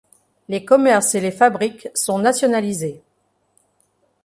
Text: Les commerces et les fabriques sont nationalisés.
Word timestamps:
Les 0.49 0.65
commerces 0.65 1.13
et 1.13 1.19
les 1.21 1.29
fabriques 1.29 1.87
sont 1.93 2.17
nationalisés. 2.17 3.03